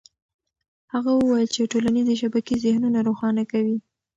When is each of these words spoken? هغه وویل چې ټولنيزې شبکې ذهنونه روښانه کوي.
هغه 0.93 1.11
وویل 1.15 1.47
چې 1.55 1.69
ټولنيزې 1.71 2.15
شبکې 2.21 2.55
ذهنونه 2.65 2.99
روښانه 3.07 3.43
کوي. 3.51 3.77